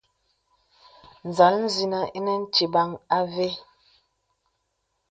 Nzāl 1.27 1.55
zənəŋ 1.75 2.03
ìnə 2.17 2.33
tibaŋ 2.53 2.89
àvé. 3.17 3.47